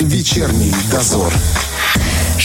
Вечерний 0.00 0.74
дозор. 0.90 1.32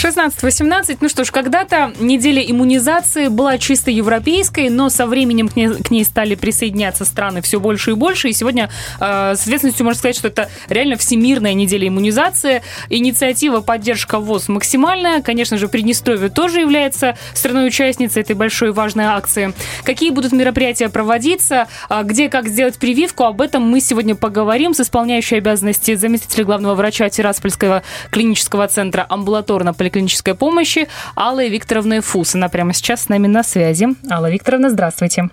16-18. 0.01 0.97
Ну 0.99 1.09
что 1.09 1.23
ж, 1.23 1.31
когда-то 1.31 1.93
неделя 1.99 2.41
иммунизации 2.41 3.27
была 3.27 3.59
чисто 3.59 3.91
европейской, 3.91 4.69
но 4.69 4.89
со 4.89 5.05
временем 5.05 5.47
к 5.47 5.55
ней, 5.55 5.67
к 5.69 5.91
ней 5.91 6.03
стали 6.03 6.33
присоединяться 6.33 7.05
страны 7.05 7.43
все 7.43 7.59
больше 7.59 7.91
и 7.91 7.93
больше. 7.93 8.29
И 8.29 8.33
сегодня 8.33 8.71
э, 8.99 9.35
с 9.35 9.41
ответственностью 9.41 9.85
можно 9.85 9.99
сказать, 9.99 10.15
что 10.15 10.29
это 10.29 10.49
реально 10.69 10.97
всемирная 10.97 11.53
неделя 11.53 11.87
иммунизации. 11.87 12.63
Инициатива 12.89 13.61
«Поддержка 13.61 14.17
ВОЗ» 14.19 14.47
максимальная. 14.47 15.21
Конечно 15.21 15.57
же, 15.57 15.67
Приднестровье 15.67 16.29
тоже 16.29 16.61
является 16.61 17.15
страной-участницей 17.35 18.23
этой 18.23 18.35
большой 18.35 18.71
важной 18.71 19.05
акции. 19.05 19.53
Какие 19.83 20.09
будут 20.09 20.31
мероприятия 20.31 20.89
проводиться, 20.89 21.67
а 21.89 22.01
где 22.01 22.27
как 22.29 22.47
сделать 22.47 22.79
прививку, 22.79 23.25
об 23.25 23.39
этом 23.39 23.61
мы 23.69 23.79
сегодня 23.79 24.15
поговорим 24.15 24.73
с 24.73 24.79
исполняющей 24.79 25.37
обязанности 25.37 25.93
заместителя 25.93 26.43
главного 26.43 26.73
врача 26.73 27.07
Тираспольского 27.09 27.83
клинического 28.09 28.67
центра 28.67 29.05
амбулаторно 29.07 29.75
поликлинической 29.91 30.35
помощи 30.35 30.87
Аллой 31.15 31.49
Викторовной 31.49 31.99
Фус. 31.99 32.35
Она 32.35 32.49
прямо 32.49 32.73
сейчас 32.73 33.03
с 33.03 33.09
нами 33.09 33.27
на 33.27 33.43
связи. 33.43 33.87
Алла 34.09 34.31
Викторовна, 34.31 34.69
здравствуйте. 34.69 35.29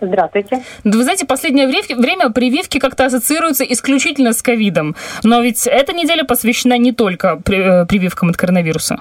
Здравствуйте. 0.00 0.62
Вы 0.84 1.02
знаете, 1.02 1.26
последнее 1.26 1.66
время 1.66 2.30
прививки 2.30 2.78
как-то 2.78 3.06
ассоциируются 3.06 3.64
исключительно 3.64 4.32
с 4.32 4.42
ковидом. 4.42 4.94
Но 5.24 5.40
ведь 5.40 5.66
эта 5.66 5.92
неделя 5.92 6.24
посвящена 6.24 6.78
не 6.78 6.92
только 6.92 7.40
э, 7.46 7.86
прививкам 7.86 8.28
от 8.28 8.36
коронавируса. 8.36 8.98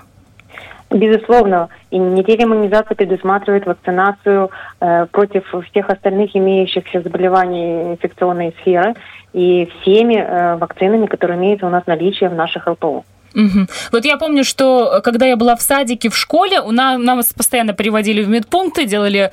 Безусловно, 0.90 1.68
и 1.92 1.98
неделя 1.98 2.46
иммунизации 2.46 2.96
предусматривает 2.96 3.66
вакцинацию 3.66 4.50
э, 4.80 5.06
против 5.12 5.44
всех 5.70 5.90
остальных 5.90 6.36
имеющихся 6.36 7.02
заболеваний 7.02 7.92
инфекционной 7.92 8.56
сферы 8.62 8.94
и 9.34 9.70
всеми 9.82 10.16
э, 10.16 10.56
вакцинами, 10.56 11.08
которые 11.08 11.38
имеются 11.38 11.68
у 11.68 11.70
нас 11.70 11.86
наличие 11.88 12.30
в 12.30 12.36
наших 12.36 12.68
ЛПО. 12.68 13.04
Угу. 13.36 13.68
Вот 13.92 14.06
я 14.06 14.18
помню, 14.18 14.44
что 14.46 14.98
э, 14.98 15.02
когда 15.02 15.26
я 15.26 15.36
была 15.36 15.56
в 15.56 15.62
садике, 15.62 16.10
в 16.10 16.16
школе, 16.16 16.62
у 16.62 16.72
нас, 16.72 16.98
нас 16.98 17.34
постоянно 17.34 17.74
приводили 17.74 18.24
в 18.24 18.30
медпункты, 18.30 18.86
делали 18.86 19.32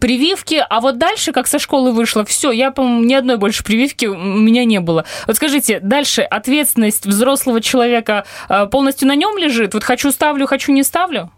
прививки, 0.00 0.64
а 0.68 0.80
вот 0.80 0.98
дальше, 0.98 1.32
как 1.32 1.46
со 1.46 1.60
школы 1.60 1.92
вышло, 1.92 2.24
все, 2.24 2.50
я, 2.50 2.72
по-моему, 2.72 3.04
ни 3.04 3.14
одной 3.14 3.36
больше 3.36 3.62
прививки 3.62 4.06
у 4.06 4.16
меня 4.16 4.64
не 4.64 4.80
было. 4.80 5.04
Вот 5.28 5.36
скажите, 5.36 5.78
дальше 5.80 6.22
ответственность 6.22 7.06
взрослого 7.06 7.60
человека 7.60 8.24
э, 8.48 8.66
полностью 8.66 9.06
на 9.06 9.14
нем 9.14 9.38
лежит? 9.38 9.74
Вот 9.74 9.84
хочу 9.84 10.10
ставлю, 10.10 10.46
хочу 10.46 10.72
не 10.72 10.82
ставлю? 10.82 11.30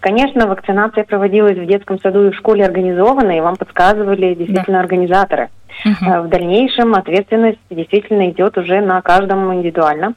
Конечно, 0.00 0.46
вакцинация 0.46 1.04
проводилась 1.04 1.56
в 1.56 1.66
детском 1.66 1.98
саду 2.00 2.26
и 2.26 2.30
в 2.30 2.36
школе 2.36 2.64
организованно, 2.64 3.36
и 3.36 3.40
вам 3.40 3.56
подсказывали 3.56 4.34
действительно 4.34 4.78
да. 4.78 4.80
организаторы. 4.80 5.50
Угу. 5.84 6.22
В 6.22 6.28
дальнейшем 6.28 6.94
ответственность 6.94 7.58
действительно 7.70 8.30
идет 8.30 8.56
уже 8.56 8.80
на 8.80 9.00
каждом 9.02 9.52
индивидуально. 9.54 10.14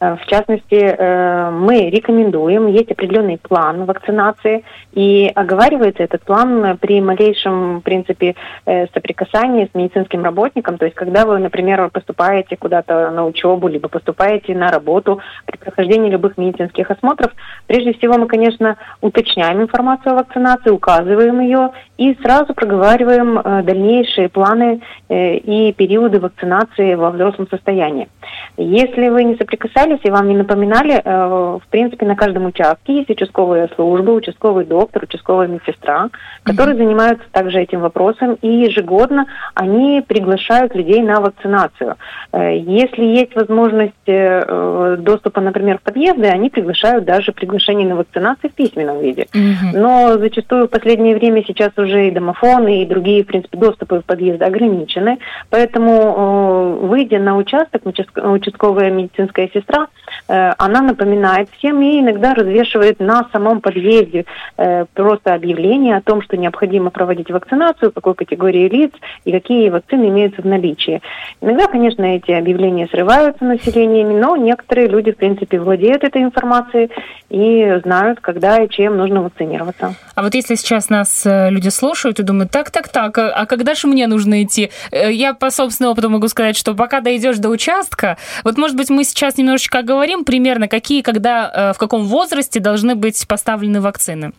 Э, 0.00 0.16
в 0.16 0.26
частности, 0.26 0.74
э, 0.74 1.50
мы 1.50 1.90
рекомендуем, 1.90 2.66
есть 2.68 2.90
определенный 2.90 3.38
план 3.38 3.84
вакцинации, 3.84 4.64
и 4.92 5.30
оговаривается 5.34 6.02
этот 6.02 6.22
план 6.22 6.78
при 6.78 7.00
малейшем, 7.00 7.78
в 7.78 7.82
принципе, 7.82 8.34
э, 8.66 8.86
соприкасании 8.88 9.68
с 9.70 9.74
медицинским 9.74 10.24
работником. 10.24 10.78
То 10.78 10.84
есть, 10.84 10.96
когда 10.96 11.24
вы, 11.24 11.38
например, 11.38 11.90
поступаете 11.90 12.56
куда-то 12.56 13.10
на 13.10 13.24
учебу, 13.26 13.68
либо 13.68 13.88
поступаете 13.88 14.54
на 14.54 14.70
работу, 14.70 15.20
при 15.46 15.56
прохождении 15.56 16.10
любых 16.10 16.38
медицинских 16.38 16.90
осмотров, 16.90 17.32
прежде 17.66 17.92
всего 17.94 18.18
мы, 18.18 18.26
конечно, 18.26 18.76
уточняем 19.00 19.62
информацию 19.62 20.12
о 20.12 20.16
вакцинации, 20.16 20.70
указываем 20.70 21.40
ее 21.40 21.70
и 21.96 22.16
сразу 22.22 22.54
проговариваем 22.54 23.64
дальнейшие 23.64 24.28
планы 24.28 24.80
и 25.08 25.74
периоды 25.76 26.20
вакцинации 26.20 26.94
во 26.94 27.10
взрослом 27.10 27.48
состоянии. 27.50 28.08
Если 28.56 29.08
вы 29.08 29.24
не 29.24 29.36
соприкасались 29.36 29.67
общались 29.68 30.00
и 30.04 30.10
вам 30.10 30.28
не 30.28 30.36
напоминали, 30.36 31.00
э, 31.04 31.58
в 31.62 31.66
принципе, 31.70 32.06
на 32.06 32.16
каждом 32.16 32.46
участке 32.46 32.96
есть 32.96 33.10
участковые 33.10 33.68
службы, 33.74 34.14
участковый 34.14 34.64
доктор, 34.64 35.04
участковая 35.04 35.46
медсестра, 35.46 36.10
которые 36.42 36.74
mm-hmm. 36.74 36.78
занимаются 36.78 37.24
также 37.32 37.60
этим 37.60 37.80
вопросом, 37.80 38.38
и 38.42 38.48
ежегодно 38.48 39.26
они 39.54 40.02
приглашают 40.06 40.74
людей 40.74 41.02
на 41.02 41.20
вакцинацию. 41.20 41.96
Э, 42.32 42.56
если 42.56 43.04
есть 43.04 43.34
возможность 43.34 43.92
э, 44.06 44.96
доступа, 44.98 45.40
например, 45.40 45.78
в 45.78 45.82
подъезды, 45.82 46.26
они 46.26 46.50
приглашают 46.50 47.04
даже 47.04 47.32
приглашение 47.32 47.86
на 47.86 47.96
вакцинацию 47.96 48.50
в 48.50 48.54
письменном 48.54 49.00
виде. 49.00 49.26
Mm-hmm. 49.32 49.72
Но 49.74 50.18
зачастую 50.18 50.66
в 50.66 50.70
последнее 50.70 51.14
время 51.14 51.44
сейчас 51.46 51.70
уже 51.76 52.08
и 52.08 52.10
домофоны, 52.10 52.82
и 52.82 52.86
другие, 52.86 53.22
в 53.22 53.26
принципе, 53.26 53.58
доступы 53.58 54.00
в 54.00 54.04
подъезды 54.04 54.44
ограничены, 54.44 55.18
поэтому, 55.50 56.78
выйдя 56.82 57.18
на 57.18 57.36
участок, 57.36 57.82
участковая 57.84 58.90
медицинская 58.90 59.48
сестра 59.48 59.57
сестра, 59.58 59.88
э, 60.28 60.52
она 60.58 60.80
напоминает 60.80 61.48
всем 61.58 61.80
и 61.82 62.00
иногда 62.00 62.34
развешивает 62.34 63.00
на 63.00 63.26
самом 63.32 63.60
подъезде 63.60 64.24
э, 64.56 64.86
просто 64.94 65.34
объявление 65.34 65.96
о 65.96 66.00
том, 66.00 66.22
что 66.22 66.36
необходимо 66.36 66.90
проводить 66.90 67.30
вакцинацию, 67.30 67.92
какой 67.92 68.14
категории 68.14 68.68
лиц 68.68 68.92
и 69.24 69.32
какие 69.32 69.70
вакцины 69.70 70.08
имеются 70.08 70.42
в 70.42 70.46
наличии. 70.46 71.02
Иногда, 71.40 71.66
конечно, 71.66 72.04
эти 72.04 72.30
объявления 72.30 72.86
срываются 72.88 73.44
населениями, 73.44 74.18
но 74.18 74.36
некоторые 74.36 74.88
люди, 74.88 75.12
в 75.12 75.16
принципе, 75.16 75.58
владеют 75.58 76.04
этой 76.04 76.22
информацией 76.22 76.90
и 77.28 77.80
знают, 77.84 78.20
когда 78.20 78.62
и 78.62 78.68
чем 78.68 78.96
нужно 78.96 79.22
вакцинироваться. 79.22 79.94
А 80.14 80.22
вот 80.22 80.34
если 80.34 80.54
сейчас 80.54 80.88
нас 80.88 81.26
э, 81.26 81.50
люди 81.50 81.68
слушают 81.68 82.20
и 82.20 82.22
думают, 82.22 82.50
так, 82.50 82.70
так, 82.70 82.88
так, 82.88 83.18
а 83.18 83.46
когда 83.46 83.74
же 83.74 83.86
мне 83.86 84.06
нужно 84.06 84.42
идти? 84.42 84.70
Я 84.92 85.34
по 85.34 85.50
собственному 85.50 85.92
опыту 85.92 86.10
могу 86.10 86.28
сказать, 86.28 86.56
что 86.56 86.74
пока 86.74 87.00
дойдешь 87.00 87.38
до 87.38 87.48
участка, 87.48 88.16
вот, 88.44 88.56
может 88.56 88.76
быть, 88.76 88.90
мы 88.90 89.04
сейчас 89.04 89.36
немножко 89.36 89.47
немножечко 89.48 89.78
оговорим 89.78 90.24
примерно, 90.24 90.68
какие, 90.68 91.00
когда, 91.02 91.50
э, 91.52 91.72
в 91.72 91.78
каком 91.78 92.04
возрасте 92.04 92.60
должны 92.60 92.94
быть 92.94 93.26
поставлены 93.26 93.80
вакцины? 93.80 94.32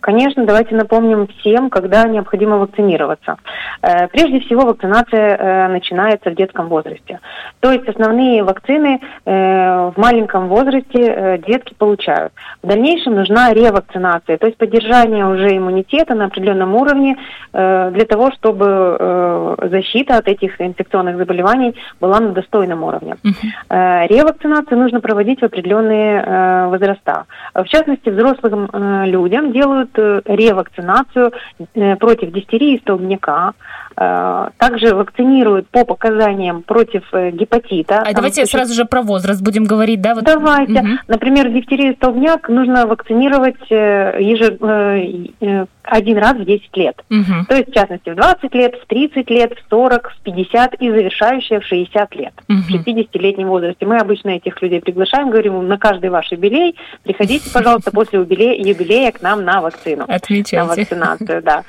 Конечно, 0.00 0.44
давайте 0.46 0.74
напомним 0.74 1.26
всем, 1.26 1.70
когда 1.70 2.04
необходимо 2.04 2.58
вакцинироваться. 2.58 3.36
Э, 3.82 4.08
прежде 4.08 4.40
всего, 4.40 4.62
вакцинация 4.62 5.36
э, 5.36 5.68
начинается 5.68 6.30
в 6.30 6.34
детском 6.34 6.68
возрасте. 6.68 7.20
То 7.60 7.72
есть 7.72 7.88
основные 7.88 8.42
вакцины 8.44 9.00
в 9.24 9.94
маленьком 9.96 10.48
возрасте 10.48 11.42
детки 11.46 11.74
получают. 11.76 12.32
В 12.62 12.66
дальнейшем 12.66 13.14
нужна 13.14 13.52
ревакцинация, 13.52 14.38
то 14.38 14.46
есть 14.46 14.58
поддержание 14.58 15.26
уже 15.26 15.56
иммунитета 15.56 16.14
на 16.14 16.26
определенном 16.26 16.74
уровне 16.74 17.16
для 17.52 18.04
того, 18.08 18.30
чтобы 18.32 19.56
защита 19.70 20.18
от 20.18 20.28
этих 20.28 20.60
инфекционных 20.60 21.16
заболеваний 21.16 21.74
была 22.00 22.20
на 22.20 22.30
достойном 22.30 22.84
уровне. 22.84 23.16
Ревакцинацию 23.68 24.78
нужно 24.78 25.00
проводить 25.00 25.40
в 25.40 25.44
определенные 25.44 26.68
возраста. 26.68 27.24
В 27.54 27.64
частности, 27.64 28.08
взрослым 28.08 28.68
людям 29.04 29.52
делают 29.52 29.77
делают 29.78 29.90
э, 29.98 30.22
ревакцинацию 30.24 31.32
э, 31.74 31.96
против 31.96 32.32
дистерии 32.32 32.78
столбняка, 32.78 33.54
также 33.98 34.94
вакцинируют 34.94 35.68
по 35.68 35.84
показаниям 35.84 36.62
против 36.62 37.02
гепатита. 37.12 38.02
А 38.02 38.12
давайте 38.12 38.42
случае... 38.42 38.46
сразу 38.46 38.74
же 38.74 38.84
про 38.84 39.02
возраст 39.02 39.42
будем 39.42 39.64
говорить, 39.64 40.00
да? 40.00 40.14
Вот... 40.14 40.24
Давайте. 40.24 40.80
Угу. 40.80 40.88
Например, 41.08 41.50
дифтерию 41.50 41.94
столбняк 41.94 42.48
нужно 42.48 42.86
вакцинировать 42.86 43.60
еже... 43.70 44.56
один 45.82 46.18
раз 46.18 46.36
в 46.36 46.44
10 46.44 46.76
лет. 46.76 47.02
Угу. 47.10 47.46
То 47.48 47.56
есть, 47.56 47.70
в 47.70 47.74
частности, 47.74 48.10
в 48.10 48.14
20 48.14 48.54
лет, 48.54 48.74
в 48.76 48.86
30 48.86 49.30
лет, 49.30 49.52
в 49.54 49.70
40, 49.70 50.10
в 50.10 50.22
50 50.22 50.74
и 50.74 50.90
завершающая 50.90 51.60
в 51.60 51.64
60 51.64 52.14
лет. 52.14 52.34
Угу. 52.48 52.58
В 52.58 52.70
60-летнем 52.70 53.48
возрасте. 53.48 53.84
Мы 53.84 53.96
обычно 53.96 54.30
этих 54.30 54.60
людей 54.62 54.80
приглашаем, 54.80 55.30
говорим, 55.30 55.66
на 55.66 55.78
каждый 55.78 56.10
ваш 56.10 56.30
юбилей 56.30 56.76
приходите, 57.02 57.50
пожалуйста, 57.52 57.90
после 57.92 58.20
юбилея, 58.20 58.54
юбилея 58.62 59.12
к 59.12 59.22
нам 59.22 59.44
на 59.44 59.60
вакцину. 59.60 60.04
Отмечайте. 60.06 60.58
На 60.58 60.66
вакцинацию, 60.66 61.42
да. 61.42 61.64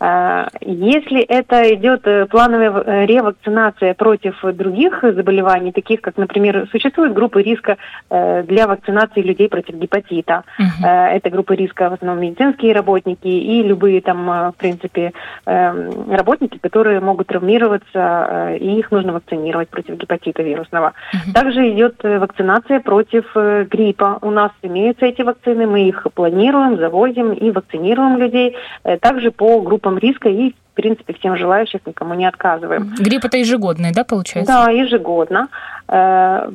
Если 0.00 1.22
это 1.22 1.74
идет 1.74 2.06
э, 2.06 2.26
плановая 2.26 2.70
э, 2.70 3.06
ревакцинация 3.06 3.94
против 3.94 4.38
других 4.54 5.02
заболеваний, 5.02 5.72
таких 5.72 6.00
как, 6.00 6.16
например, 6.16 6.68
существуют 6.70 7.14
группы 7.14 7.42
риска 7.42 7.78
э, 8.08 8.44
для 8.44 8.68
вакцинации 8.68 9.22
людей 9.22 9.48
против 9.48 9.74
гепатита. 9.74 10.44
Угу. 10.58 10.86
Это 10.86 11.30
группы 11.30 11.56
риска 11.56 11.90
в 11.90 11.94
основном 11.94 12.22
медицинские 12.22 12.74
работники 12.74 13.26
и 13.26 13.62
любые 13.62 14.00
там, 14.00 14.26
в 14.26 14.54
принципе, 14.56 15.12
работники, 15.44 16.58
которые 16.58 17.00
могут 17.00 17.26
травмироваться, 17.28 18.56
и 18.60 18.78
их 18.78 18.90
нужно 18.90 19.12
вакцинировать 19.12 19.68
против 19.68 19.96
гепатита 19.96 20.42
вирусного. 20.42 20.92
Угу. 21.12 21.32
Также 21.34 21.70
идет 21.70 21.96
вакцинация 22.02 22.80
против 22.80 23.24
гриппа. 23.34 24.18
У 24.22 24.30
нас 24.30 24.52
имеются 24.62 25.06
эти 25.06 25.22
вакцины, 25.22 25.66
мы 25.66 25.88
их 25.88 26.06
планируем, 26.14 26.78
завозим 26.78 27.32
и 27.32 27.50
вакцинируем 27.50 28.18
людей. 28.18 28.56
Также 29.00 29.30
по 29.30 29.60
группам 29.60 29.87
группам 29.88 29.98
риска 29.98 30.28
и, 30.28 30.50
в 30.50 30.74
принципе, 30.74 31.14
всем 31.14 31.36
желающим 31.36 31.80
никому 31.86 32.14
не 32.14 32.26
отказываем. 32.26 32.94
Грипп 32.98 33.24
это 33.24 33.38
ежегодный, 33.38 33.92
да, 33.92 34.04
получается? 34.04 34.52
Да, 34.52 34.70
ежегодно. 34.70 35.48
Э, 35.88 36.50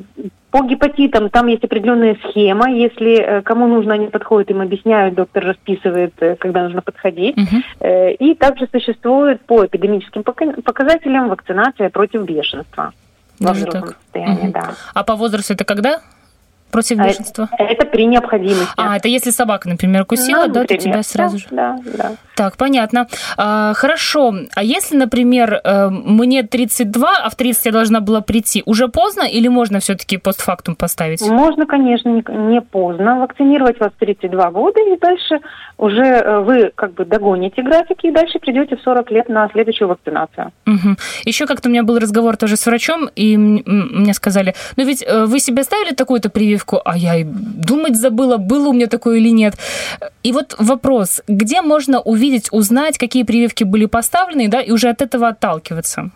по 0.50 0.62
гепатитам 0.62 1.28
там 1.30 1.48
есть 1.48 1.64
определенная 1.64 2.16
схема. 2.28 2.70
Если 2.70 3.18
э, 3.18 3.42
кому 3.42 3.66
нужно, 3.66 3.94
они 3.94 4.06
подходят, 4.06 4.50
им 4.50 4.60
объясняют, 4.60 5.14
доктор 5.14 5.44
расписывает, 5.44 6.14
э, 6.20 6.36
когда 6.36 6.62
нужно 6.62 6.80
подходить. 6.82 7.36
Угу. 7.36 7.88
И 8.20 8.34
также 8.34 8.68
существует 8.72 9.40
по 9.46 9.66
эпидемическим 9.66 10.22
показателям 10.22 11.28
вакцинация 11.28 11.90
против 11.90 12.22
бешенства. 12.22 12.92
Даже 13.40 13.66
так. 13.66 13.96
угу. 14.14 14.52
да. 14.52 14.70
А 14.94 15.02
по 15.02 15.16
возрасту 15.16 15.54
это 15.54 15.64
когда? 15.64 16.00
Против 16.74 16.98
а 16.98 17.04
бешенства? 17.06 17.48
Это 17.56 17.86
при 17.86 18.04
необходимости. 18.06 18.72
А, 18.76 18.96
это 18.96 19.08
если 19.08 19.30
собака, 19.30 19.68
например, 19.68 20.04
кусила, 20.04 20.46
ну, 20.46 20.52
да, 20.52 20.64
то 20.64 20.76
тебя 20.76 21.02
сразу 21.02 21.38
же... 21.38 21.46
Да, 21.50 21.78
да. 21.96 22.12
Так, 22.36 22.56
понятно. 22.56 23.06
А, 23.36 23.74
хорошо. 23.74 24.34
А 24.56 24.62
если, 24.64 24.96
например, 24.96 25.60
э, 25.62 25.88
мне 25.88 26.42
32, 26.42 27.08
а 27.24 27.30
в 27.30 27.36
30 27.36 27.66
я 27.66 27.72
должна 27.72 28.00
была 28.00 28.20
прийти, 28.22 28.62
уже 28.66 28.88
поздно 28.88 29.22
или 29.22 29.46
можно 29.46 29.78
все-таки 29.78 30.16
постфактум 30.16 30.74
поставить? 30.74 31.22
Можно, 31.22 31.66
конечно, 31.66 32.08
не 32.08 32.60
поздно. 32.60 33.20
Вакцинировать 33.20 33.78
вас 33.78 33.92
в 33.92 33.98
32 34.00 34.50
года, 34.50 34.80
и 34.80 34.98
дальше 34.98 35.40
уже 35.78 36.02
э, 36.02 36.40
вы 36.40 36.72
как 36.74 36.94
бы 36.94 37.04
догоните 37.04 37.62
графики, 37.62 38.08
и 38.08 38.10
дальше 38.10 38.38
придете 38.40 38.76
в 38.76 38.80
40 38.80 39.10
лет 39.12 39.28
на 39.28 39.48
следующую 39.50 39.88
вакцинацию. 39.88 40.52
Угу. 40.66 40.96
Еще 41.24 41.46
как-то 41.46 41.68
у 41.68 41.72
меня 41.72 41.84
был 41.84 41.98
разговор 41.98 42.36
тоже 42.36 42.56
с 42.56 42.66
врачом, 42.66 43.08
и 43.14 43.36
мне 43.36 44.14
сказали, 44.14 44.54
ну 44.76 44.84
ведь 44.84 45.04
э, 45.06 45.24
вы 45.26 45.38
себе 45.38 45.62
ставили 45.62 45.94
такую-то 45.94 46.30
прививку, 46.30 46.63
прививку, 46.64 46.80
а 46.84 46.96
я 46.96 47.16
и 47.16 47.24
думать 47.24 47.96
забыла, 47.96 48.36
было 48.36 48.68
у 48.68 48.72
меня 48.72 48.86
такое 48.86 49.18
или 49.18 49.32
нет. 49.32 49.54
И 50.24 50.32
вот 50.32 50.56
вопрос, 50.58 51.22
где 51.28 51.62
можно 51.62 52.00
увидеть, 52.00 52.48
узнать, 52.52 52.98
какие 52.98 53.24
прививки 53.24 53.64
были 53.64 53.86
поставлены, 53.86 54.48
да, 54.48 54.60
и 54.60 54.72
уже 54.72 54.88
от 54.88 55.02
этого 55.02 55.28
отталкиваться? 55.28 56.10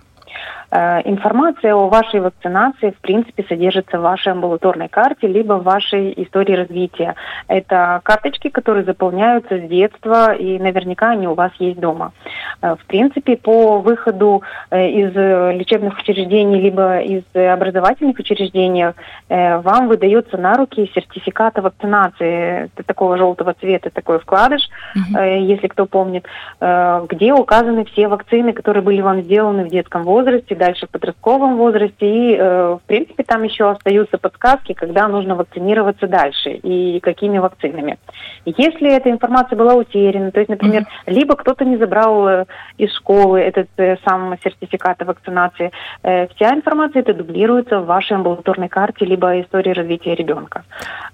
Э, 0.71 1.01
информация 1.05 1.75
о 1.75 1.89
вашей 1.89 2.21
вакцинации, 2.21 2.91
в 2.91 3.01
принципе, 3.01 3.45
содержится 3.49 3.99
в 3.99 4.03
вашей 4.03 4.33
амбулаторной 4.33 4.89
карте, 4.89 5.27
либо 5.27 5.55
в 5.55 5.63
вашей 5.63 6.13
истории 6.23 6.55
развития. 6.55 7.15
Это 7.47 8.01
карточки, 8.03 8.49
которые 8.51 8.85
заполняются 8.85 9.59
с 9.59 9.63
детства, 9.63 10.35
и 10.35 10.59
наверняка 10.59 11.11
они 11.11 11.27
у 11.27 11.35
вас 11.35 11.53
есть 11.59 11.81
дома. 11.81 12.13
Э, 12.61 12.77
в 12.77 12.85
принципе, 12.87 13.37
по 13.37 13.79
выходу 13.79 14.43
э, 14.71 14.89
из 14.89 15.15
лечебных 15.59 15.99
учреждений, 15.99 16.61
либо 16.61 16.99
из 16.99 17.23
образовательных 17.35 18.19
учреждений, 18.19 18.93
вам 19.29 19.89
выдается 19.89 20.37
на 20.37 20.55
руки 20.55 20.91
сертификат 20.95 21.59
о 21.59 21.63
вакцинации. 21.63 22.71
Такого 22.87 23.17
желтого 23.17 23.55
цвета, 23.55 23.91
такой 23.91 24.19
вкладыш, 24.19 24.69
угу. 24.95 25.21
если 25.21 25.67
кто 25.67 25.87
помнит, 25.87 26.27
где 26.61 27.33
указаны 27.33 27.85
все 27.85 28.09
вакцины, 28.09 28.53
которые 28.53 28.83
были 28.83 29.01
вам 29.01 29.23
сделаны 29.23 29.65
в 29.65 29.69
детском 29.69 30.05
возрасте, 30.05 30.55
дальше 30.59 30.87
в 30.87 30.91
подростковом 30.91 31.57
возрасте. 31.57 31.95
И, 32.01 32.37
э, 32.37 32.79
в 32.83 32.87
принципе, 32.87 33.23
там 33.25 33.43
еще 33.43 33.71
остаются 33.71 34.19
подсказки, 34.19 34.75
когда 34.75 35.09
нужно 35.09 35.35
вакцинироваться 35.35 36.07
дальше 36.07 36.51
и 36.51 37.01
какими 37.01 37.39
вакцинами. 37.39 37.99
Если 38.45 38.91
эта 38.91 39.11
информация 39.11 39.57
была 39.57 39.75
утеряна, 39.75 40.31
то 40.31 40.41
есть, 40.41 40.51
например, 40.51 40.83
mm-hmm. 40.83 41.13
либо 41.13 41.37
кто-то 41.37 41.65
не 41.65 41.77
забрал 41.77 42.29
э, 42.29 42.45
из 42.77 42.95
школы 42.95 43.41
этот 43.41 43.69
э, 43.77 43.97
сам 44.07 44.37
сертификат 44.43 45.01
о 45.03 45.05
вакцинации, 45.07 45.71
вся 46.03 46.55
информация 46.55 47.01
это 47.01 47.15
дублируется 47.15 47.81
в 47.81 47.87
вашей 47.87 48.17
амбулаторной 48.17 48.69
карте, 48.69 49.05
либо 49.05 49.41
истории 49.41 49.73
развития 49.73 50.15
ребенка. 50.15 50.65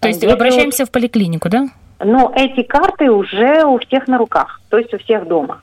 То 0.01 0.09
есть 0.09 0.23
Если... 0.23 0.35
обращаемся 0.35 0.87
в 0.87 0.91
поликлинику, 0.91 1.49
да? 1.49 1.67
Но 2.01 2.33
эти 2.35 2.63
карты 2.63 3.11
уже 3.11 3.65
у 3.65 3.79
всех 3.79 4.09
на 4.09 4.19
руках, 4.19 4.61
то 4.69 4.79
есть 4.79 4.93
у 4.93 4.99
всех 4.99 5.27
дома. 5.27 5.63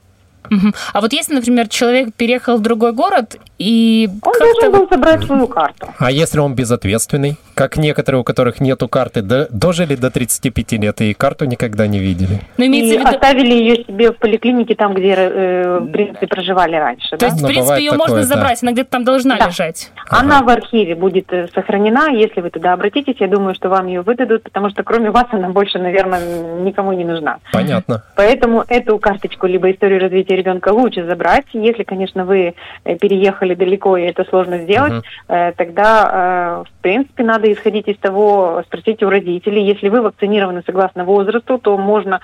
Угу. 0.51 0.73
А 0.93 1.01
вот 1.01 1.13
если, 1.13 1.33
например, 1.33 1.69
человек 1.69 2.13
переехал 2.15 2.57
в 2.57 2.61
другой 2.61 2.91
город 2.91 3.37
и... 3.57 4.09
Он 4.21 4.33
должен 4.37 4.71
был 4.71 4.87
забрать 4.89 5.23
свою 5.23 5.47
карту. 5.47 5.87
А 5.97 6.11
если 6.11 6.39
он 6.39 6.55
безответственный? 6.55 7.37
Как 7.53 7.77
некоторые, 7.77 8.21
у 8.21 8.23
которых 8.23 8.59
нету 8.59 8.89
карты, 8.89 9.21
до, 9.21 9.47
дожили 9.49 9.95
до 9.95 10.11
35 10.11 10.71
лет 10.73 11.01
и 11.01 11.13
карту 11.13 11.45
никогда 11.45 11.87
не 11.87 11.99
видели. 11.99 12.41
Но 12.57 12.65
имеется 12.65 12.95
и 12.95 12.97
виду... 12.97 13.09
оставили 13.09 13.53
ее 13.53 13.83
себе 13.85 14.11
в 14.11 14.17
поликлинике, 14.17 14.75
там, 14.75 14.93
где, 14.93 15.13
э, 15.15 15.79
в 15.79 15.91
принципе, 15.91 16.27
проживали 16.27 16.75
раньше. 16.75 17.11
То 17.11 17.17
да? 17.17 17.25
есть, 17.27 17.41
в 17.41 17.47
принципе, 17.47 17.79
ее 17.79 17.91
такое, 17.91 18.07
можно 18.07 18.23
забрать, 18.23 18.59
да. 18.61 18.67
она 18.67 18.73
где-то 18.73 18.89
там 18.89 19.03
должна 19.05 19.37
да. 19.37 19.47
лежать. 19.47 19.91
Она 20.09 20.39
ага. 20.39 20.45
в 20.45 20.49
архиве 20.49 20.95
будет 20.95 21.31
э, 21.31 21.47
сохранена, 21.53 22.09
если 22.09 22.41
вы 22.41 22.49
туда 22.49 22.73
обратитесь, 22.73 23.15
я 23.19 23.27
думаю, 23.27 23.55
что 23.55 23.69
вам 23.69 23.87
ее 23.87 24.01
выдадут, 24.01 24.43
потому 24.43 24.69
что 24.69 24.83
кроме 24.83 25.11
вас 25.11 25.27
она 25.31 25.49
больше, 25.49 25.79
наверное, 25.79 26.59
никому 26.61 26.91
не 26.91 27.05
нужна. 27.05 27.37
Понятно. 27.53 28.03
Поэтому 28.15 28.65
эту 28.67 28.97
карточку, 28.99 29.47
либо 29.47 29.71
историю 29.71 30.01
развития 30.01 30.40
ребенка 30.41 30.69
лучше 30.69 31.05
забрать. 31.05 31.45
Если, 31.53 31.83
конечно, 31.83 32.25
вы 32.25 32.53
э, 32.83 32.97
переехали 32.97 33.55
далеко 33.55 33.97
и 33.97 34.03
это 34.03 34.25
сложно 34.25 34.59
сделать, 34.59 35.03
uh-huh. 35.27 35.53
тогда, 35.57 36.63
в 36.67 36.81
принципе, 36.81 37.23
надо 37.23 37.51
исходить 37.51 37.87
из 37.87 37.97
того, 37.97 38.63
спросить 38.65 39.03
у 39.03 39.09
родителей. 39.09 39.63
Если 39.63 39.89
вы 39.89 40.01
вакцинированы 40.01 40.63
согласно 40.65 41.03
возрасту, 41.03 41.57
то 41.57 41.77
можно 41.77 42.19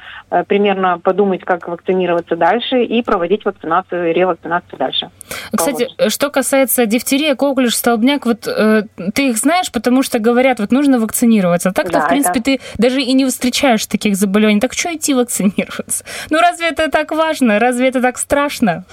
примерно 0.47 0.99
подумать, 0.99 1.43
как 1.43 1.67
вакцинироваться 1.67 2.35
дальше 2.35 2.83
и 2.83 3.01
проводить 3.01 3.45
вакцинацию 3.45 4.09
и 4.09 4.13
ревакцинацию 4.13 4.79
дальше. 4.79 5.09
Кстати, 5.55 5.87
что 6.09 6.29
касается 6.29 6.85
дифтерии, 6.85 7.33
коклюш, 7.33 7.75
столбняк, 7.75 8.25
вот 8.25 8.47
э, 8.47 8.83
ты 9.13 9.29
их 9.29 9.37
знаешь, 9.37 9.71
потому 9.71 10.03
что 10.03 10.19
говорят, 10.19 10.59
вот 10.59 10.71
нужно 10.71 10.99
вакцинироваться. 10.99 11.71
Так-то, 11.71 11.93
да, 11.93 12.01
в 12.01 12.09
принципе, 12.09 12.39
это... 12.39 12.43
ты 12.43 12.59
даже 12.77 13.01
и 13.01 13.13
не 13.13 13.25
встречаешь 13.25 13.85
таких 13.85 14.15
заболеваний. 14.15 14.59
Так 14.59 14.73
что 14.73 14.93
идти 14.93 15.13
вакцинироваться? 15.13 16.05
Ну 16.29 16.39
разве 16.39 16.67
это 16.69 16.89
так 16.89 17.11
важно? 17.11 17.59
Разве 17.59 17.89
это 17.89 18.01
так 18.01 18.06
страшно? 18.15 18.86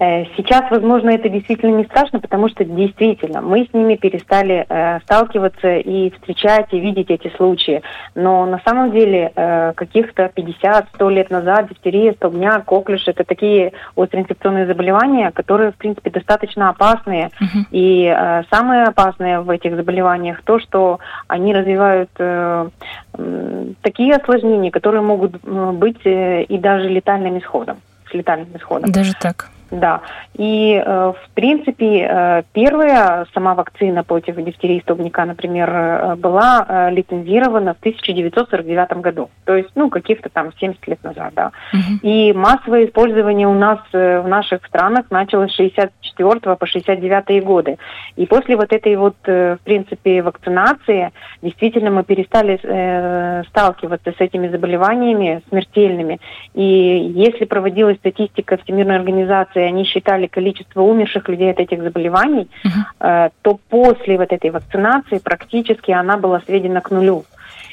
Э, 0.00 0.24
сейчас, 0.34 0.70
возможно, 0.70 1.10
это 1.10 1.28
действительно 1.28 1.76
не 1.76 1.84
страшно, 1.84 2.20
потому 2.20 2.48
что 2.48 2.64
действительно 2.64 3.42
мы 3.42 3.66
с 3.66 3.74
ними 3.74 3.96
перестали 3.96 4.64
э, 4.66 5.00
сталкиваться 5.00 5.76
и 5.76 6.10
встречать, 6.10 6.72
и 6.72 6.80
видеть 6.80 7.10
эти 7.10 7.30
случаи. 7.36 7.82
Но 8.14 8.46
на 8.46 8.60
самом 8.64 8.92
деле 8.92 9.30
э, 9.36 9.74
каких-то 9.76 10.32
50-100 10.34 11.10
лет 11.12 11.30
назад 11.30 11.68
дифтерия, 11.68 12.14
столбняк, 12.14 12.64
коклюш– 12.64 13.02
это 13.08 13.24
такие 13.24 13.72
остроинфекционные 13.94 14.66
заболевания, 14.66 15.30
которые, 15.32 15.72
в 15.72 15.76
принципе, 15.76 16.08
достаточно 16.08 16.70
опасные. 16.70 17.30
Uh-huh. 17.38 17.66
И 17.70 18.06
э, 18.06 18.44
самое 18.50 18.84
опасное 18.84 19.42
в 19.42 19.50
этих 19.50 19.76
заболеваниях 19.76 20.40
то, 20.42 20.58
что 20.60 20.98
они 21.28 21.52
развивают 21.52 22.10
э, 22.18 22.70
э, 23.18 23.66
такие 23.82 24.14
осложнения, 24.14 24.70
которые 24.70 25.02
могут 25.02 25.42
быть 25.42 26.00
э, 26.06 26.44
и 26.44 26.56
даже 26.56 26.88
летальным 26.88 27.38
исходом, 27.38 27.82
с 28.10 28.14
летальным 28.14 28.56
исходом. 28.56 28.90
Даже 28.90 29.12
так? 29.14 29.50
Да. 29.70 30.00
И, 30.34 30.82
э, 30.84 31.12
в 31.12 31.34
принципе, 31.34 32.06
э, 32.08 32.42
первая 32.52 33.26
сама 33.32 33.54
вакцина 33.54 34.02
против 34.02 34.36
дифтерии 34.36 34.80
столбняка, 34.80 35.24
например, 35.24 35.70
э, 35.70 36.14
была 36.16 36.90
лицензирована 36.90 37.74
в 37.74 37.78
1949 37.78 39.00
году. 39.00 39.30
То 39.44 39.54
есть, 39.54 39.70
ну, 39.74 39.90
каких-то 39.90 40.28
там 40.28 40.50
70 40.58 40.86
лет 40.88 41.02
назад, 41.04 41.32
да. 41.34 41.52
Угу. 41.72 42.00
И 42.02 42.32
массовое 42.32 42.86
использование 42.86 43.46
у 43.46 43.54
нас 43.54 43.78
в 43.92 44.26
наших 44.26 44.64
странах 44.66 45.06
началось 45.10 45.52
с 45.52 45.56
64 45.56 46.56
по 46.56 46.66
69 46.66 47.44
годы. 47.44 47.78
И 48.16 48.26
после 48.26 48.56
вот 48.56 48.72
этой 48.72 48.96
вот, 48.96 49.16
в 49.24 49.58
принципе, 49.64 50.22
вакцинации, 50.22 51.12
действительно, 51.42 51.90
мы 51.90 52.04
перестали 52.04 52.56
сталкиваться 53.48 54.12
с 54.12 54.20
этими 54.20 54.48
заболеваниями 54.48 55.42
смертельными. 55.48 56.20
И 56.54 56.62
если 57.14 57.44
проводилась 57.44 57.98
статистика 57.98 58.56
Всемирной 58.56 58.96
организации 58.96 59.59
и 59.60 59.68
они 59.68 59.84
считали 59.84 60.26
количество 60.26 60.82
умерших 60.82 61.28
людей 61.28 61.50
от 61.50 61.60
этих 61.60 61.82
заболеваний, 61.82 62.48
uh-huh. 62.64 63.30
то 63.42 63.58
после 63.68 64.18
вот 64.18 64.32
этой 64.32 64.50
вакцинации 64.50 65.18
практически 65.18 65.90
она 65.90 66.16
была 66.16 66.40
сведена 66.40 66.80
к 66.80 66.90
нулю. 66.90 67.24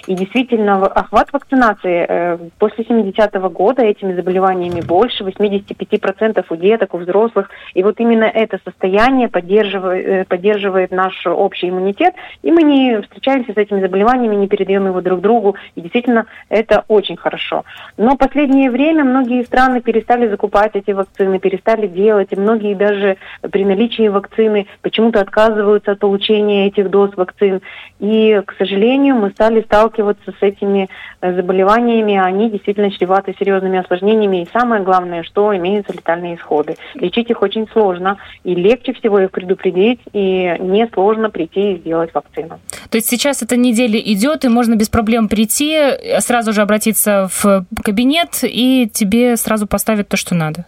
И 0.07 0.15
действительно, 0.15 0.85
охват 0.85 1.33
вакцинации 1.33 2.05
э, 2.07 2.37
после 2.59 2.85
70-го 2.85 3.49
года 3.49 3.83
этими 3.83 4.13
заболеваниями 4.13 4.79
больше, 4.79 5.25
85% 5.25 6.45
у 6.49 6.55
деток, 6.55 6.93
у 6.93 6.97
взрослых. 6.97 7.49
И 7.73 7.83
вот 7.83 7.99
именно 7.99 8.23
это 8.23 8.57
состояние 8.63 9.27
поддерживает, 9.27 10.07
э, 10.07 10.23
поддерживает 10.23 10.91
наш 10.91 11.27
общий 11.27 11.67
иммунитет, 11.67 12.13
и 12.41 12.53
мы 12.53 12.63
не 12.63 13.01
встречаемся 13.01 13.51
с 13.51 13.57
этими 13.57 13.81
заболеваниями, 13.81 14.35
не 14.35 14.47
передаем 14.47 14.87
его 14.87 15.01
друг 15.01 15.19
другу. 15.19 15.57
И 15.75 15.81
действительно, 15.81 16.25
это 16.47 16.85
очень 16.87 17.17
хорошо. 17.17 17.65
Но 17.97 18.15
последнее 18.15 18.71
время 18.71 19.03
многие 19.03 19.43
страны 19.43 19.81
перестали 19.81 20.29
закупать 20.29 20.71
эти 20.75 20.91
вакцины, 20.91 21.37
перестали 21.39 21.87
делать, 21.87 22.29
и 22.31 22.39
многие 22.39 22.75
даже 22.75 23.17
при 23.41 23.65
наличии 23.65 24.07
вакцины 24.07 24.67
почему-то 24.81 25.19
отказываются 25.19 25.91
от 25.91 25.99
получения 25.99 26.67
этих 26.67 26.89
доз 26.89 27.11
вакцин. 27.17 27.61
И, 27.99 28.41
к 28.45 28.53
сожалению, 28.57 29.15
мы 29.15 29.31
стали 29.31 29.59
сталкиваться 29.61 29.96
сталкиваться 29.97 30.31
с 30.31 30.41
этими 30.41 30.89
э, 31.21 31.33
заболеваниями, 31.33 32.17
они 32.17 32.49
действительно 32.49 32.91
чреваты 32.91 33.35
серьезными 33.37 33.79
осложнениями. 33.79 34.43
И 34.43 34.49
самое 34.51 34.83
главное, 34.83 35.23
что 35.23 35.55
имеются 35.55 35.93
летальные 35.93 36.35
исходы. 36.35 36.75
Лечить 36.95 37.29
их 37.29 37.41
очень 37.41 37.67
сложно, 37.69 38.17
и 38.43 38.55
легче 38.55 38.93
всего 38.93 39.19
их 39.19 39.31
предупредить, 39.31 39.99
и 40.13 40.55
несложно 40.59 41.29
прийти 41.29 41.73
и 41.73 41.77
сделать 41.77 42.13
вакцину. 42.13 42.59
То 42.89 42.97
есть 42.97 43.09
сейчас 43.09 43.41
эта 43.41 43.57
неделя 43.57 43.99
идет, 43.99 44.45
и 44.45 44.49
можно 44.49 44.75
без 44.75 44.89
проблем 44.89 45.27
прийти, 45.27 46.19
сразу 46.19 46.53
же 46.53 46.61
обратиться 46.61 47.29
в 47.31 47.65
кабинет, 47.83 48.39
и 48.43 48.89
тебе 48.91 49.37
сразу 49.37 49.67
поставят 49.67 50.07
то, 50.07 50.17
что 50.17 50.35
надо? 50.35 50.65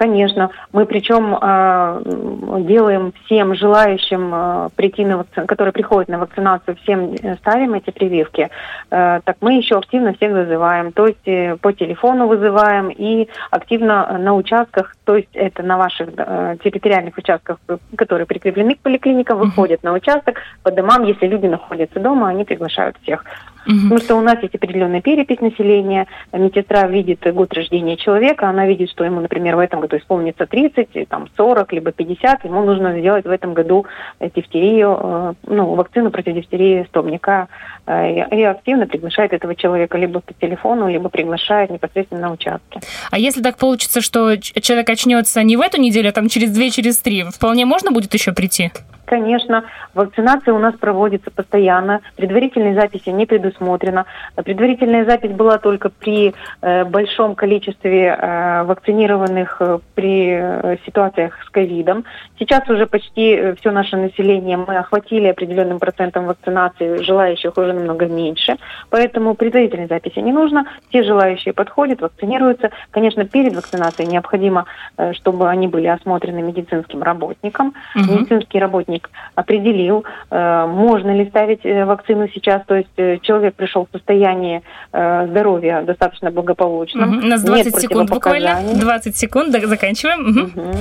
Конечно. 0.00 0.48
Мы 0.72 0.86
причем 0.86 1.36
э, 1.36 2.62
делаем 2.62 3.12
всем 3.24 3.54
желающим 3.54 4.30
э, 4.32 4.68
прийти 4.74 5.04
на 5.04 5.18
вакци... 5.18 5.44
которые 5.44 5.74
приходят 5.74 6.08
на 6.08 6.18
вакцинацию, 6.18 6.74
всем 6.82 7.12
э, 7.12 7.36
ставим 7.36 7.74
эти 7.74 7.90
прививки. 7.90 8.48
Э, 8.90 9.20
так 9.22 9.36
мы 9.42 9.58
еще 9.58 9.76
активно 9.76 10.14
всех 10.14 10.32
вызываем. 10.32 10.92
То 10.92 11.06
есть 11.06 11.26
э, 11.28 11.56
по 11.60 11.74
телефону 11.74 12.28
вызываем 12.28 12.88
и 12.88 13.28
активно 13.50 14.16
на 14.16 14.34
участках, 14.34 14.96
то 15.04 15.16
есть 15.16 15.28
это 15.34 15.62
на 15.62 15.76
ваших 15.76 16.08
э, 16.16 16.56
территориальных 16.64 17.18
участках, 17.18 17.58
которые 17.94 18.24
прикреплены 18.24 18.76
к 18.76 18.78
поликлиникам, 18.78 19.38
выходят 19.38 19.82
на 19.82 19.92
участок 19.92 20.38
по 20.62 20.70
домам. 20.70 21.04
Если 21.04 21.26
люди 21.26 21.44
находятся 21.44 21.59
дома, 22.00 22.28
они 22.28 22.44
приглашают 22.44 22.96
всех. 23.02 23.24
Угу. 23.66 23.76
Потому 23.82 23.98
что 23.98 24.16
у 24.16 24.20
нас 24.20 24.42
есть 24.42 24.54
определенная 24.54 25.00
перепись 25.00 25.40
населения. 25.40 26.06
Медсестра 26.32 26.86
видит 26.86 27.20
год 27.34 27.52
рождения 27.52 27.96
человека, 27.96 28.48
она 28.48 28.66
видит, 28.66 28.90
что 28.90 29.04
ему, 29.04 29.20
например, 29.20 29.56
в 29.56 29.58
этом 29.58 29.80
году 29.80 29.96
исполнится 29.96 30.46
30, 30.46 31.08
там, 31.08 31.28
40, 31.36 31.72
либо 31.72 31.92
50. 31.92 32.44
Ему 32.44 32.64
нужно 32.64 32.98
сделать 32.98 33.24
в 33.24 33.30
этом 33.30 33.54
году 33.54 33.86
дифтерию, 34.20 34.98
э, 35.00 35.32
ну, 35.46 35.74
вакцину 35.74 36.10
против 36.10 36.34
дифтерии 36.34 36.84
столбняка. 36.88 37.48
Э, 37.86 38.36
и 38.36 38.42
активно 38.42 38.86
приглашает 38.86 39.32
этого 39.32 39.54
человека 39.54 39.98
либо 39.98 40.20
по 40.20 40.32
телефону, 40.34 40.88
либо 40.88 41.08
приглашает 41.08 41.70
непосредственно 41.70 42.20
на 42.20 42.32
участке. 42.32 42.80
А 43.10 43.18
если 43.18 43.42
так 43.42 43.56
получится, 43.56 44.00
что 44.00 44.36
человек 44.36 44.88
очнется 44.88 45.42
не 45.42 45.56
в 45.56 45.60
эту 45.60 45.80
неделю, 45.80 46.10
а 46.10 46.12
там 46.12 46.28
через 46.28 46.50
две, 46.50 46.70
через 46.70 46.98
три, 46.98 47.24
вполне 47.24 47.64
можно 47.66 47.90
будет 47.90 48.14
еще 48.14 48.32
прийти? 48.32 48.70
Конечно, 49.10 49.64
вакцинация 49.92 50.54
у 50.54 50.60
нас 50.60 50.72
проводится 50.76 51.32
постоянно, 51.32 52.00
предварительной 52.14 52.74
записи 52.74 53.08
не 53.08 53.26
предусмотрено. 53.50 54.06
Предварительная 54.36 55.04
запись 55.04 55.32
была 55.32 55.58
только 55.58 55.90
при 55.90 56.34
э, 56.62 56.84
большом 56.84 57.34
количестве 57.34 58.06
э, 58.06 58.62
вакцинированных 58.64 59.56
э, 59.60 59.78
при 59.94 60.78
ситуациях 60.86 61.38
с 61.46 61.50
ковидом. 61.50 62.04
Сейчас 62.38 62.68
уже 62.68 62.86
почти 62.86 63.54
все 63.60 63.70
наше 63.70 63.96
население 63.96 64.56
мы 64.56 64.78
охватили 64.78 65.26
определенным 65.26 65.78
процентом 65.78 66.26
вакцинации, 66.26 67.02
желающих 67.02 67.56
уже 67.56 67.72
намного 67.72 68.06
меньше, 68.06 68.56
поэтому 68.90 69.34
предварительной 69.34 69.86
записи 69.86 70.18
не 70.20 70.32
нужно. 70.32 70.64
Все 70.88 71.02
желающие 71.02 71.52
подходят, 71.52 72.00
вакцинируются. 72.00 72.70
Конечно, 72.90 73.24
перед 73.24 73.54
вакцинацией 73.54 74.08
необходимо, 74.08 74.64
чтобы 75.12 75.48
они 75.48 75.68
были 75.68 75.86
осмотрены 75.86 76.42
медицинским 76.42 77.02
работником. 77.02 77.74
Угу. 77.94 78.04
Медицинский 78.04 78.58
работник 78.58 79.10
определил, 79.34 80.04
можно 80.30 81.14
ли 81.14 81.28
ставить 81.28 81.64
вакцину 81.64 82.28
сейчас, 82.28 82.62
то 82.66 82.76
есть 82.76 82.90
э, 82.96 83.18
человек 83.40 83.54
пришел 83.54 83.86
в 83.86 83.96
состояние 83.96 84.62
здоровья 84.92 85.82
достаточно 85.82 86.30
благополучном. 86.30 87.18
Угу. 87.18 87.26
У 87.26 87.28
нас 87.28 87.42
20 87.42 87.80
секунд 87.80 88.10
буквально, 88.10 88.60
20 88.74 89.16
секунд, 89.16 89.52
заканчиваем. 89.52 90.20
Угу. 90.28 90.60
Угу. 90.60 90.76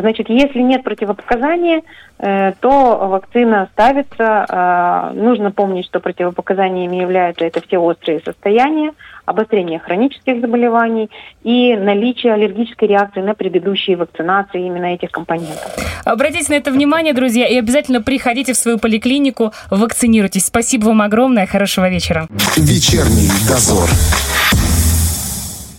Значит, 0.00 0.28
если 0.28 0.60
нет 0.60 0.84
противопоказаний, 0.84 1.82
то 2.18 3.08
вакцина 3.10 3.68
ставится. 3.72 5.12
Нужно 5.14 5.50
помнить, 5.50 5.86
что 5.86 6.00
противопоказаниями 6.00 6.96
являются 6.96 7.44
это 7.44 7.60
все 7.66 7.78
острые 7.78 8.20
состояния, 8.24 8.92
обострение 9.24 9.78
хронических 9.78 10.40
заболеваний 10.40 11.10
и 11.42 11.76
наличие 11.76 12.32
аллергической 12.34 12.88
реакции 12.88 13.20
на 13.20 13.34
предыдущие 13.34 13.96
вакцинации 13.96 14.66
именно 14.66 14.86
этих 14.86 15.10
компонентов. 15.10 15.76
Обратите 16.04 16.52
на 16.52 16.56
это 16.56 16.72
внимание, 16.72 17.12
друзья, 17.12 17.46
и 17.46 17.58
обязательно 17.58 18.02
приходите 18.02 18.52
в 18.52 18.56
свою 18.56 18.78
поликлинику, 18.78 19.52
вакцинируйтесь. 19.70 20.46
Спасибо 20.46 20.86
вам 20.86 21.02
огромное, 21.02 21.46
хорошего 21.46 21.88
вечера. 21.88 22.26
Вечерний 22.56 23.28
дозор. 23.48 23.88